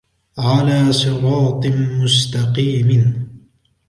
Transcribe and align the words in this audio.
على 0.39 0.91
صراط 0.93 1.65
مستقيم 1.65 3.29